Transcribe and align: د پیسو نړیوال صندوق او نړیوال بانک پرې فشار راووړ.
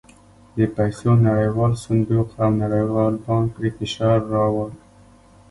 د 0.57 0.59
پیسو 0.75 1.09
نړیوال 1.27 1.73
صندوق 1.85 2.27
او 2.43 2.49
نړیوال 2.63 3.13
بانک 3.25 3.47
پرې 3.55 3.69
فشار 3.77 4.17
راووړ. 4.33 4.69